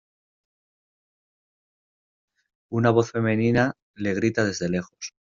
[2.71, 5.13] una voz femenina le grita desde lejos: